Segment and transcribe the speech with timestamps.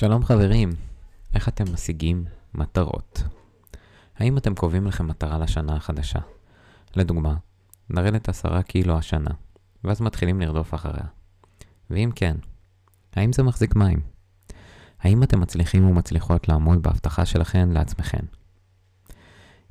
[0.00, 0.70] שלום חברים,
[1.34, 3.22] איך אתם משיגים מטרות?
[4.16, 6.18] האם אתם קובעים לכם מטרה לשנה החדשה?
[6.96, 7.34] לדוגמה,
[7.90, 9.30] לרדת עשרה קילו השנה,
[9.84, 11.04] ואז מתחילים לרדוף אחריה.
[11.90, 12.36] ואם כן,
[13.12, 14.00] האם זה מחזיק מים?
[15.00, 18.24] האם אתם מצליחים ומצליחות לעמוד בהבטחה שלכם לעצמכם?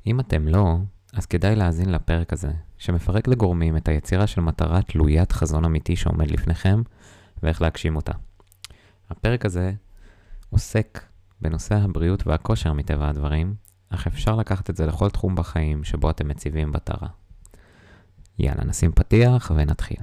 [0.06, 0.76] אם אתם לא,
[1.12, 6.30] אז כדאי להאזין לפרק הזה, שמפרק לגורמים את היצירה של מטרה תלוית חזון אמיתי שעומד
[6.30, 6.82] לפניכם,
[7.42, 8.12] ואיך להגשים אותה.
[9.10, 9.72] הפרק הזה
[10.50, 11.04] עוסק
[11.40, 13.54] בנושא הבריאות והכושר מטבע הדברים,
[13.88, 17.08] אך אפשר לקחת את זה לכל תחום בחיים שבו אתם מציבים מטרה.
[18.38, 19.98] יאללה, נשים פתיח ונתחיל.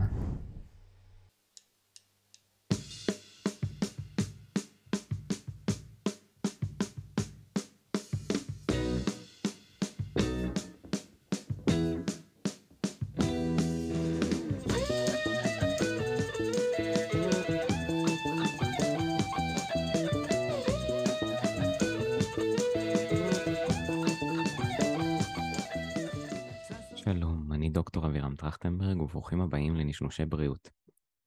[27.88, 30.70] דוקטור אבירם טרכטנברג וברוכים הבאים לנשנושי בריאות.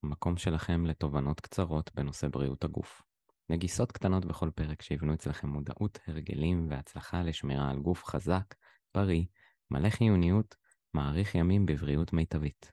[0.02, 3.02] המקום שלכם לתובנות קצרות בנושא בריאות הגוף.
[3.50, 8.54] נגיסות קטנות בכל פרק שיבנו אצלכם מודעות, הרגלים והצלחה לשמירה על גוף חזק,
[8.94, 9.24] בריא,
[9.70, 10.54] מלא חיוניות,
[10.94, 12.72] מאריך ימים בבריאות מיטבית.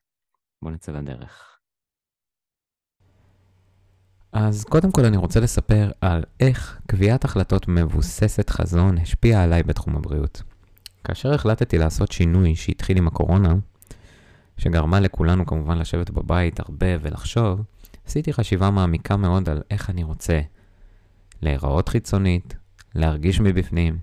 [0.62, 1.60] בואו נצא לדרך.
[4.32, 9.96] אז קודם כל אני רוצה לספר על איך קביעת החלטות מבוססת חזון השפיעה עליי בתחום
[9.96, 10.44] הבריאות.
[11.04, 13.56] כאשר החלטתי לעשות שינוי שהתחיל עם הקורונה,
[14.58, 17.62] שגרמה לכולנו כמובן לשבת בבית הרבה ולחשוב,
[18.08, 20.42] עשיתי חשיבה מעמיקה מאוד על איך אני רוצה
[21.42, 22.56] להיראות חיצונית,
[22.96, 23.98] להרגיש מבפנים,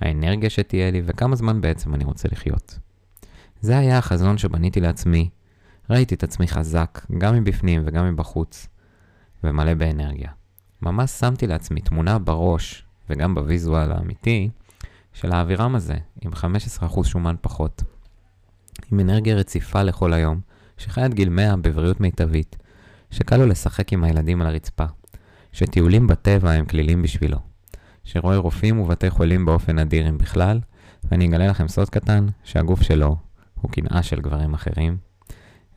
[0.00, 2.78] האנרגיה שתהיה לי וכמה זמן בעצם אני רוצה לחיות.
[3.60, 5.28] זה היה החזון שבניתי לעצמי.
[5.90, 8.68] ראיתי את עצמי חזק, גם מבפנים וגם מבחוץ,
[9.44, 10.30] ומלא באנרגיה.
[10.82, 14.50] ממש שמתי לעצמי תמונה בראש וגם בוויזואל האמיתי,
[15.12, 16.32] של האווירם הזה, עם
[16.80, 17.82] 15% שומן פחות,
[18.92, 20.40] עם אנרגיה רציפה לכל היום,
[20.76, 22.56] שחי עד גיל 100 בבריאות מיטבית,
[23.10, 24.84] שקל לו לשחק עם הילדים על הרצפה,
[25.52, 27.38] שטיולים בטבע הם כלילים בשבילו,
[28.04, 30.60] שרואה רופאים ובתי חולים באופן אדיר אם בכלל,
[31.04, 33.16] ואני אגלה לכם סוד קטן, שהגוף שלו
[33.60, 34.96] הוא קנאה של גברים אחרים,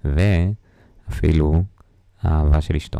[0.05, 1.63] ואפילו
[2.21, 2.99] האהבה של אשתו.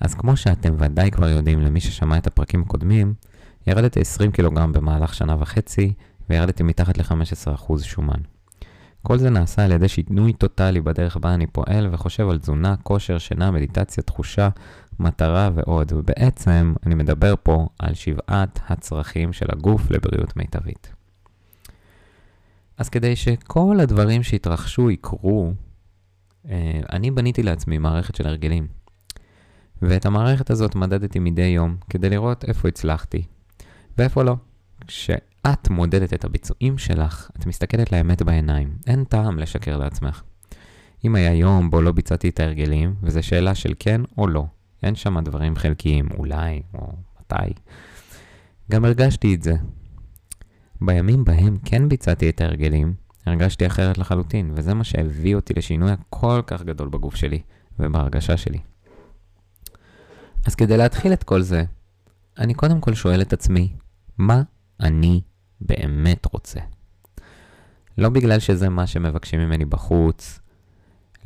[0.00, 3.14] אז כמו שאתם ודאי כבר יודעים למי ששמע את הפרקים הקודמים,
[3.66, 5.92] ירדתי 20 קילוגרם במהלך שנה וחצי,
[6.30, 8.20] וירדתי מתחת ל-15% שומן.
[9.06, 13.18] כל זה נעשה על ידי שינוי טוטאלי בדרך בה אני פועל וחושב על תזונה, כושר,
[13.18, 14.48] שינה, מדיטציה, תחושה,
[14.98, 20.92] מטרה ועוד, ובעצם אני מדבר פה על שבעת הצרכים של הגוף לבריאות מיטבית.
[22.78, 25.52] אז כדי שכל הדברים שהתרחשו יקרו,
[26.48, 28.66] אה, אני בניתי לעצמי מערכת של הרגלים.
[29.82, 33.22] ואת המערכת הזאת מדדתי מדי יום כדי לראות איפה הצלחתי,
[33.98, 34.36] ואיפה לא?
[34.86, 38.76] כשאת מודדת את הביצועים שלך, את מסתכלת לאמת בעיניים.
[38.86, 40.22] אין טעם לשקר לעצמך.
[41.04, 44.44] אם היה יום בו לא ביצעתי את ההרגלים, וזו שאלה של כן או לא,
[44.82, 47.52] אין שם דברים חלקיים, אולי, או מתי.
[48.70, 49.54] גם הרגשתי את זה.
[50.80, 52.94] בימים בהם כן ביצעתי את ההרגלים,
[53.26, 57.40] הרגשתי אחרת לחלוטין, וזה מה שהביא אותי לשינוי הכל כך גדול בגוף שלי
[57.78, 58.58] ובהרגשה שלי.
[60.46, 61.64] אז כדי להתחיל את כל זה,
[62.38, 63.72] אני קודם כל שואל את עצמי,
[64.18, 64.42] מה
[64.80, 65.20] אני
[65.60, 66.60] באמת רוצה.
[67.98, 70.40] לא בגלל שזה מה שמבקשים ממני בחוץ,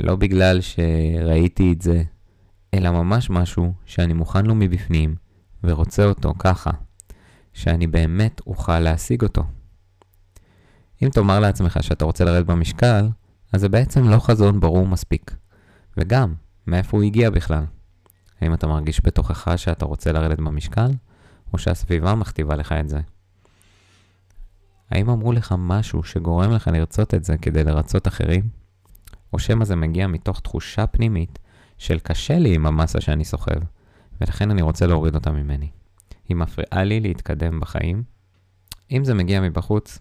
[0.00, 2.02] לא בגלל שראיתי את זה,
[2.74, 5.14] אלא ממש משהו שאני מוכן לו מבפנים
[5.64, 6.70] ורוצה אותו ככה,
[7.52, 9.44] שאני באמת אוכל להשיג אותו.
[11.02, 13.08] אם תאמר לעצמך שאתה רוצה לרדת במשקל,
[13.52, 15.34] אז זה בעצם לא חזון ברור מספיק.
[15.96, 16.34] וגם,
[16.66, 17.64] מאיפה הוא הגיע בכלל?
[18.40, 20.90] האם אתה מרגיש בתוכך שאתה רוצה לרדת במשקל?
[21.52, 23.00] או שהסביבה מכתיבה לך את זה?
[24.90, 28.48] האם אמרו לך משהו שגורם לך לרצות את זה כדי לרצות אחרים?
[29.32, 31.38] או שמא זה מגיע מתוך תחושה פנימית
[31.78, 33.60] של קשה לי עם המסה שאני סוחב,
[34.20, 35.70] ולכן אני רוצה להוריד אותה ממני.
[36.28, 38.02] היא מפריעה לי להתקדם בחיים.
[38.90, 39.98] אם זה מגיע מבחוץ,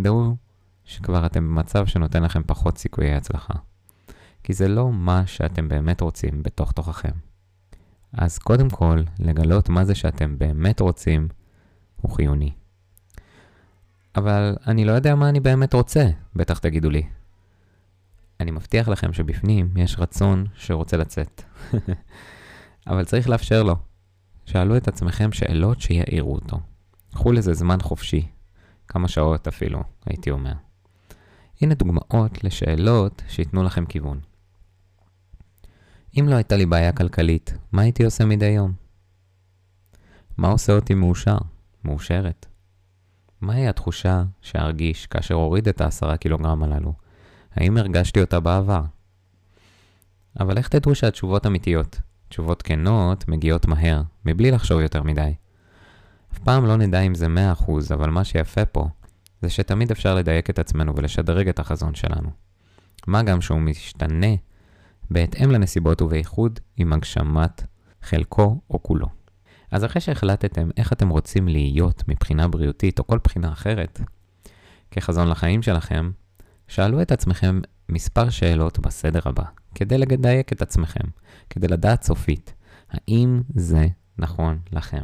[0.00, 0.36] דעו
[0.84, 3.54] שכבר אתם במצב שנותן לכם פחות סיכויי הצלחה.
[4.44, 7.12] כי זה לא מה שאתם באמת רוצים בתוך תוככם.
[8.12, 11.28] אז קודם כל, לגלות מה זה שאתם באמת רוצים
[11.96, 12.52] הוא חיוני.
[14.16, 16.06] אבל אני לא יודע מה אני באמת רוצה,
[16.36, 17.02] בטח תגידו לי.
[18.40, 21.42] אני מבטיח לכם שבפנים יש רצון שרוצה לצאת.
[22.90, 23.76] אבל צריך לאפשר לו.
[24.46, 26.60] שאלו את עצמכם שאלות שיעירו אותו.
[27.14, 28.28] קחו לזה זמן חופשי,
[28.88, 30.52] כמה שעות אפילו, הייתי אומר.
[31.60, 34.20] הנה דוגמאות לשאלות שייתנו לכם כיוון.
[36.20, 38.72] אם לא הייתה לי בעיה כלכלית, מה הייתי עושה מדי יום?
[40.36, 41.38] מה עושה אותי מאושר?
[41.84, 42.46] מאושרת?
[43.42, 46.92] מהי התחושה שארגיש כאשר אוריד את העשרה קילוגרם הללו?
[47.54, 48.82] האם הרגשתי אותה בעבר?
[50.40, 52.00] אבל איך תדעו שהתשובות אמיתיות?
[52.28, 55.34] תשובות כנות מגיעות מהר, מבלי לחשוב יותר מדי.
[56.32, 58.88] אף פעם לא נדע אם זה 100%, אבל מה שיפה פה,
[59.42, 62.30] זה שתמיד אפשר לדייק את עצמנו ולשדרג את החזון שלנו.
[63.06, 64.34] מה גם שהוא משתנה
[65.10, 67.62] בהתאם לנסיבות ובייחוד עם הגשמת
[68.02, 69.21] חלקו או כולו.
[69.72, 74.00] אז אחרי שהחלטתם איך אתם רוצים להיות מבחינה בריאותית או כל בחינה אחרת,
[74.90, 76.10] כחזון לחיים שלכם,
[76.68, 81.04] שאלו את עצמכם מספר שאלות בסדר הבא, כדי לדייק את עצמכם,
[81.50, 82.54] כדי לדעת סופית,
[82.90, 83.86] האם זה
[84.18, 85.02] נכון לכם.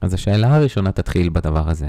[0.00, 1.88] אז השאלה הראשונה תתחיל בדבר הזה.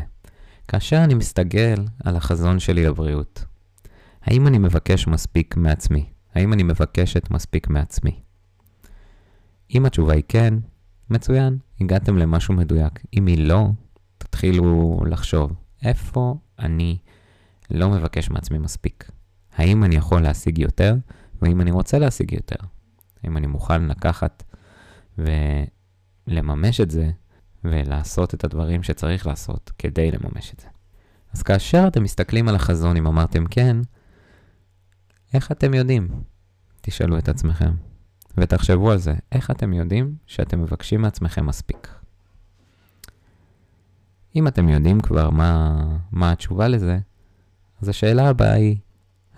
[0.68, 3.46] כאשר אני מסתגל על החזון שלי לבריאות,
[4.22, 6.06] האם אני מבקש מספיק מעצמי?
[6.36, 8.22] האם אני מבקשת מספיק מעצמי?
[9.76, 10.54] אם התשובה היא כן,
[11.14, 13.00] מצוין, הגעתם למשהו מדויק.
[13.14, 13.70] אם היא לא,
[14.18, 16.98] תתחילו לחשוב, איפה אני
[17.72, 19.12] לא מבקש מעצמי מספיק?
[19.56, 20.96] האם אני יכול להשיג יותר,
[21.42, 22.56] והאם אני רוצה להשיג יותר?
[23.24, 24.44] האם אני מוכן לקחת
[25.18, 27.12] ולממש את זה,
[27.64, 30.68] ולעשות את הדברים שצריך לעשות כדי לממש את זה.
[31.34, 33.78] אז כאשר אתם מסתכלים על החזון, אם אמרתם כן,
[35.34, 36.08] איך אתם יודעים?
[36.82, 37.72] תשאלו את עצמכם.
[38.38, 41.88] ותחשבו על זה, איך אתם יודעים שאתם מבקשים מעצמכם מספיק?
[44.36, 47.00] אם אתם יודעים כבר מה, מה התשובה לזה,
[47.82, 48.78] אז השאלה הבאה היא,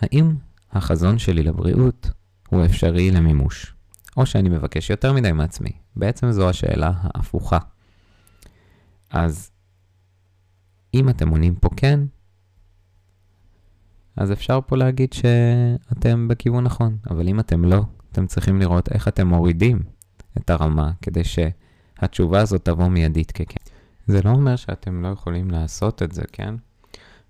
[0.02, 0.36] האם
[0.72, 2.10] החזון שלי לבריאות
[2.50, 3.76] הוא אפשרי למימוש?
[4.18, 5.72] או שאני מבקש יותר מדי מעצמי?
[5.96, 7.58] בעצם זו השאלה ההפוכה.
[9.10, 9.52] אז
[10.94, 12.00] אם אתם עונים פה כן,
[14.16, 17.84] אז אפשר פה להגיד שאתם בכיוון נכון, אבל אם אתם לא,
[18.16, 19.80] אתם צריכים לראות איך אתם מורידים
[20.38, 23.60] את הרמה כדי שהתשובה הזאת תבוא מיידית ככן.
[24.08, 26.56] זה לא אומר שאתם לא יכולים לעשות את זה, כן?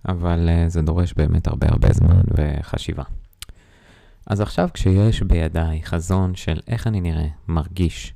[0.07, 3.03] אבל uh, זה דורש באמת הרבה הרבה זמן וחשיבה.
[4.27, 8.13] אז עכשיו כשיש בידיי חזון של איך אני נראה, מרגיש,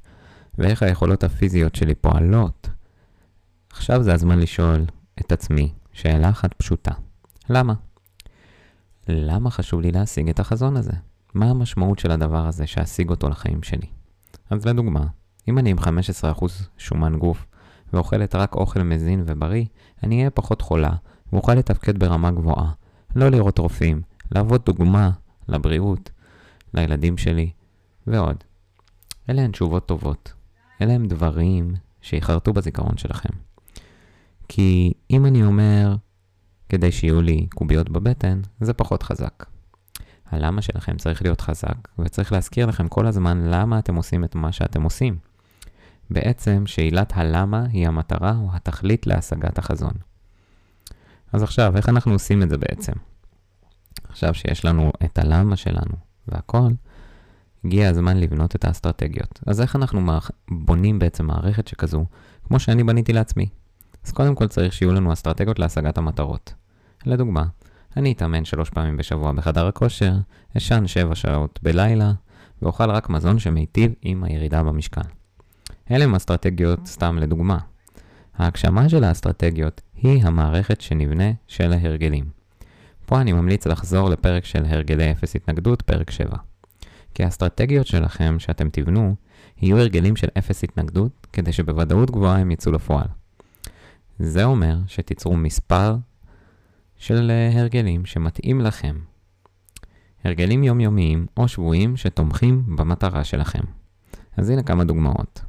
[0.58, 2.70] ואיך היכולות הפיזיות שלי פועלות,
[3.72, 4.86] עכשיו זה הזמן לשאול
[5.22, 6.92] את עצמי שאלה אחת פשוטה.
[7.50, 7.74] למה?
[9.08, 11.09] למה חשוב לי להשיג את החזון הזה?
[11.34, 13.88] מה המשמעות של הדבר הזה שאשיג אותו לחיים שלי?
[14.50, 15.06] אז לדוגמה,
[15.48, 16.46] אם אני עם 15%
[16.78, 17.46] שומן גוף
[17.94, 19.66] ואוכלת רק אוכל מזין ובריא,
[20.04, 20.92] אני אהיה פחות חולה
[21.34, 22.72] ואוכל לתפקד ברמה גבוהה,
[23.16, 25.12] לא לראות רופאים, להוות דוגמה
[25.48, 26.12] לבריאות,
[26.74, 27.52] לילדים שלי
[28.08, 28.44] ועוד.
[29.30, 30.34] אלה הן תשובות טובות.
[30.82, 33.30] אלה הם דברים שיחרטו בזיכרון שלכם.
[34.48, 35.96] כי אם אני אומר,
[36.70, 39.46] כדי שיהיו לי קוביות בבטן, זה פחות חזק.
[40.32, 44.52] הלמה שלכם צריך להיות חזק, וצריך להזכיר לכם כל הזמן למה אתם עושים את מה
[44.52, 45.18] שאתם עושים.
[46.10, 49.94] בעצם שאלת הלמה היא המטרה או התכלית להשגת החזון.
[51.34, 52.94] אז עכשיו, איך אנחנו עושים את זה בעצם?
[54.10, 55.96] עכשיו שיש לנו את הלמה שלנו
[56.28, 56.70] והכל,
[57.66, 59.40] הגיע הזמן לבנות את האסטרטגיות.
[59.46, 60.20] אז איך אנחנו
[60.52, 62.06] בונים בעצם מערכת שכזו,
[62.48, 63.50] כמו שאני בניתי לעצמי?
[64.06, 66.54] אז קודם כל צריך שיהיו לנו אסטרטגיות להשגת המטרות.
[67.06, 67.46] לדוגמה,
[68.00, 70.14] אני אתאמן שלוש פעמים בשבוע בחדר הכושר,
[70.58, 72.12] אשן שבע שעות בלילה,
[72.62, 75.02] ואוכל רק מזון שמיטיב עם הירידה במשקל.
[75.92, 77.58] אלה הם אסטרטגיות סתם לדוגמה.
[78.38, 82.26] ההגשמה של האסטרטגיות היא המערכת שנבנה של ההרגלים.
[83.06, 86.38] פה אני ממליץ לחזור לפרק של הרגלי אפס התנגדות, פרק 7.
[87.14, 89.16] כי האסטרטגיות שלכם שאתם תבנו,
[89.62, 93.08] יהיו הרגלים של אפס התנגדות, כדי שבוודאות גבוהה הם יצאו לפועל.
[94.20, 95.96] זה אומר שתיצרו מספר
[97.00, 99.00] של אה, הרגלים שמתאים לכם.
[100.24, 103.64] הרגלים יומיומיים או שבועיים שתומכים במטרה שלכם.
[104.38, 105.42] אז הנה כמה דוגמאות.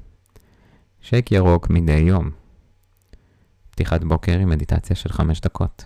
[1.00, 2.30] שייק ירוק מדי יום.
[3.70, 5.84] פתיחת בוקר עם מדיטציה של 5 דקות.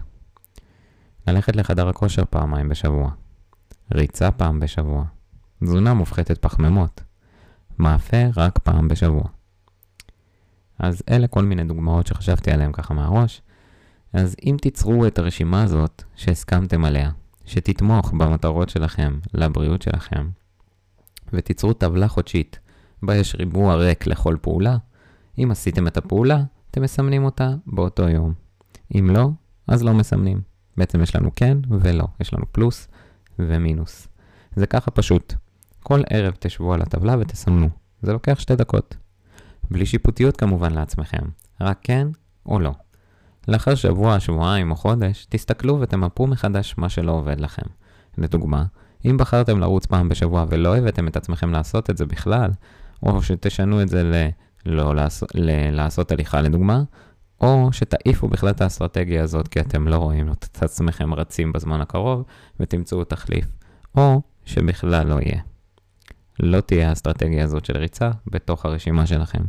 [1.27, 3.11] ללכת לחדר הכושר פעמיים בשבוע.
[3.95, 5.05] ריצה פעם בשבוע.
[5.65, 7.03] תזונה מופחתת פחמימות.
[7.79, 9.25] מאפה רק פעם בשבוע.
[10.79, 13.43] אז אלה כל מיני דוגמאות שחשבתי עליהן ככה מהראש.
[14.15, 17.11] אז אם תיצרו את הרשימה הזאת שהסכמתם עליה,
[17.45, 20.29] שתתמוך במטרות שלכם, לבריאות שלכם,
[21.33, 22.59] ותיצרו טבלה חודשית
[23.03, 24.77] בה יש ריבוע ריק לכל פעולה,
[25.39, 28.35] אם עשיתם את הפעולה, אתם מסמנים אותה באותו יום.
[28.99, 29.29] אם לא,
[29.67, 30.41] אז לא מסמנים.
[30.77, 32.89] בעצם יש לנו כן ולא, יש לנו פלוס
[33.39, 34.09] ומינוס.
[34.57, 35.35] זה ככה פשוט.
[35.83, 37.69] כל ערב תשבו על הטבלה ותסמנו.
[38.03, 38.97] זה לוקח שתי דקות.
[39.71, 41.23] בלי שיפוטיות כמובן לעצמכם,
[41.61, 42.09] רק כן
[42.47, 42.73] או לא.
[43.49, 47.67] לאחר שבוע, שבועיים או חודש, תסתכלו ותמפו מחדש מה שלא עובד לכם.
[48.19, 48.65] לדוגמה,
[49.05, 52.51] אם בחרתם לרוץ פעם בשבוע ולא הבאתם את עצמכם לעשות את זה בכלל,
[53.03, 54.15] או שתשנו את זה ל...
[54.67, 55.29] לא לעשות,
[55.73, 56.83] לעשות הליכה לדוגמה,
[57.41, 62.25] או שתעיפו בכלל את האסטרטגיה הזאת כי אתם לא רואים את עצמכם רצים בזמן הקרוב
[62.61, 63.47] ותמצאו תחליף,
[63.97, 65.41] או שבכלל לא יהיה.
[66.41, 69.43] לא תהיה האסטרטגיה הזאת של ריצה בתוך הרשימה שלכם.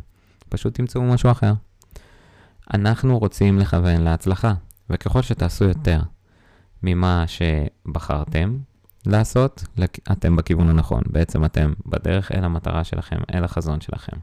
[0.50, 1.54] פשוט תמצאו משהו אחר.
[2.74, 4.54] אנחנו רוצים לכוון להצלחה,
[4.90, 6.02] וככל שתעשו יותר
[6.84, 8.58] ממה שבחרתם
[9.06, 9.64] לעשות,
[10.12, 11.02] אתם בכיוון הנכון.
[11.10, 14.18] בעצם אתם בדרך אל המטרה שלכם, אל החזון שלכם.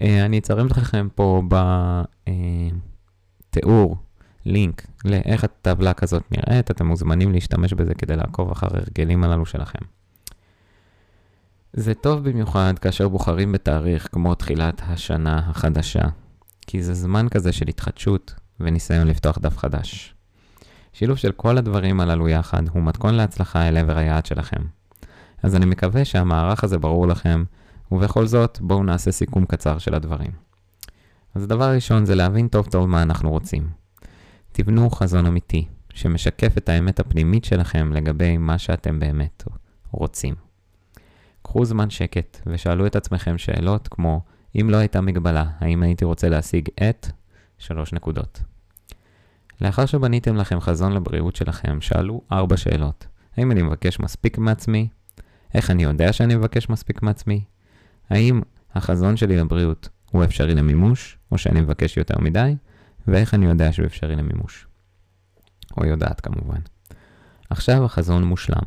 [0.00, 1.42] אה, אני אצרם לכם פה
[3.50, 3.96] בתיאור
[4.44, 9.84] לינק לאיך הטבלה כזאת נראית, אתם מוזמנים להשתמש בזה כדי לעקוב אחר הרגלים הללו שלכם.
[11.72, 16.04] זה טוב במיוחד כאשר בוחרים בתאריך כמו תחילת השנה החדשה,
[16.66, 20.14] כי זה זמן כזה של התחדשות וניסיון לפתוח דף חדש.
[20.92, 24.62] שילוב של כל הדברים הללו יחד הוא מתכון להצלחה אל עבר היעד שלכם.
[25.42, 27.44] אז אני מקווה שהמערך הזה ברור לכם,
[27.92, 30.30] ובכל זאת בואו נעשה סיכום קצר של הדברים.
[31.34, 33.70] אז הדבר הראשון זה להבין טוב טוב מה אנחנו רוצים.
[34.52, 39.44] תבנו חזון אמיתי, שמשקף את האמת הפנימית שלכם לגבי מה שאתם באמת
[39.90, 40.34] רוצים.
[41.42, 44.20] קחו זמן שקט ושאלו את עצמכם שאלות כמו,
[44.60, 47.06] אם לא הייתה מגבלה, האם הייתי רוצה להשיג את?
[47.58, 48.42] שלוש נקודות.
[49.60, 53.06] לאחר שבניתם לכם חזון לבריאות שלכם, שאלו ארבע שאלות.
[53.36, 54.88] האם אני מבקש מספיק מעצמי?
[55.54, 57.44] איך אני יודע שאני מבקש מספיק מעצמי?
[58.10, 58.40] האם
[58.74, 62.56] החזון שלי לבריאות הוא אפשרי למימוש, או שאני מבקש יותר מדי?
[63.08, 64.66] ואיך אני יודע שהוא אפשרי למימוש?
[65.76, 66.60] או יודעת כמובן.
[67.50, 68.62] עכשיו החזון מושלם.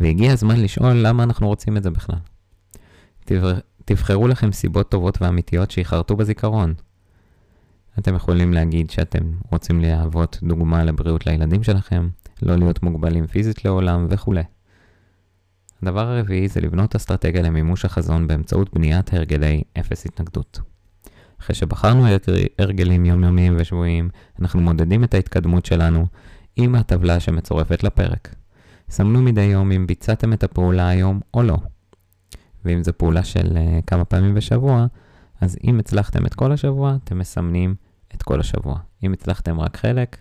[0.00, 2.18] והגיע הזמן לשאול למה אנחנו רוצים את זה בכלל.
[3.88, 6.74] תבחרו לכם סיבות טובות ואמיתיות שיחרטו בזיכרון.
[7.98, 12.08] אתם יכולים להגיד שאתם רוצים להוות דוגמה לבריאות לילדים שלכם,
[12.42, 14.42] לא להיות מוגבלים פיזית לעולם וכולי.
[15.82, 20.60] הדבר הרביעי זה לבנות אסטרטגיה למימוש החזון באמצעות בניית הרגלי אפס התנגדות.
[21.40, 22.06] אחרי שבחרנו
[22.58, 24.08] הרגלים יומיומיים ושבועיים,
[24.40, 26.06] אנחנו מודדים את ההתקדמות שלנו
[26.56, 28.34] עם הטבלה שמצורפת לפרק.
[28.90, 31.56] סמנו מדי יום אם ביצעתם את הפעולה היום או לא.
[32.64, 34.86] ואם זו פעולה של uh, כמה פעמים בשבוע,
[35.40, 37.74] אז אם הצלחתם את כל השבוע, אתם מסמנים
[38.14, 38.78] את כל השבוע.
[39.02, 40.16] אם הצלחתם רק חלק,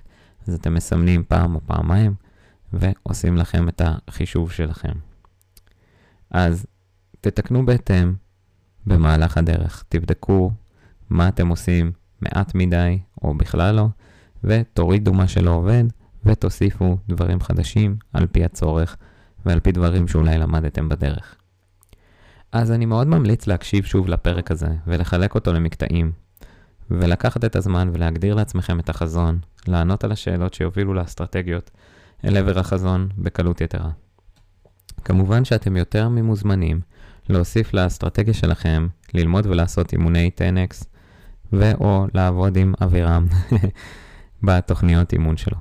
[0.47, 2.13] אז אתם מסמנים פעם או פעמיים,
[2.73, 4.93] ועושים לכם את החישוב שלכם.
[6.31, 6.65] אז
[7.21, 8.13] תתקנו בהתאם
[8.85, 9.83] במהלך הדרך.
[9.89, 10.51] תבדקו
[11.09, 11.91] מה אתם עושים
[12.21, 13.87] מעט מדי או בכלל לא,
[14.43, 15.83] ותורידו מה שלא עובד,
[16.25, 18.97] ותוסיפו דברים חדשים על פי הצורך
[19.45, 21.35] ועל פי דברים שאולי למדתם בדרך.
[22.57, 26.11] אז אני מאוד ממליץ להקשיב שוב לפרק הזה ולחלק אותו למקטעים,
[26.91, 31.71] ולקחת את הזמן ולהגדיר לעצמכם את החזון, לענות על השאלות שיובילו לאסטרטגיות
[32.25, 33.89] אל עבר החזון בקלות יתרה.
[35.05, 36.81] כמובן שאתם יותר ממוזמנים
[37.29, 40.85] להוסיף לאסטרטגיה שלכם ללמוד ולעשות אימוני 10x
[41.53, 43.27] ו/או לעבוד עם אבירם
[44.43, 45.57] בתוכניות אימון שלו.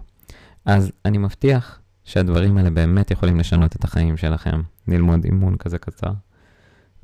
[0.65, 6.11] אז אני מבטיח שהדברים האלה באמת יכולים לשנות את החיים שלכם, ללמוד אימון כזה קצר.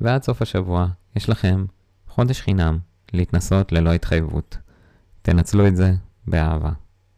[0.03, 1.65] ועד סוף השבוע יש לכם
[2.07, 2.79] חודש חינם
[3.13, 4.57] להתנסות ללא התחייבות.
[5.21, 5.93] תנצלו את זה
[6.27, 6.71] באהבה,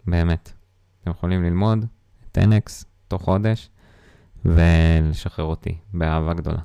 [0.08, 0.52] באמת.
[1.02, 1.86] אתם יכולים ללמוד
[2.32, 3.70] את NX תוך חודש
[4.46, 6.62] ולשחרר אותי באהבה גדולה.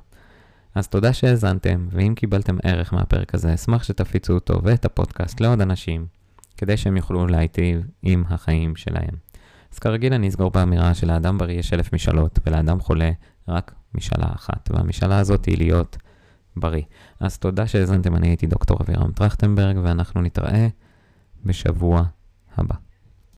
[0.75, 6.05] אז תודה שהאזנתם, ואם קיבלתם ערך מהפרק הזה, אשמח שתפיצו אותו ואת הפודקאסט לעוד אנשים,
[6.57, 9.15] כדי שהם יוכלו להיטיב עם החיים שלהם.
[9.73, 13.11] אז כרגיל אני אסגור באמירה שלאדם בריא יש אלף משאלות, ולאדם חולה
[13.47, 15.97] רק משאלה אחת, והמשאלה הזאת היא להיות
[16.55, 16.83] בריא.
[17.19, 20.67] אז תודה שהאזנתם, אני הייתי דוקטור אבירם טרכטנברג, ואנחנו נתראה
[21.45, 22.03] בשבוע
[22.57, 22.75] הבא.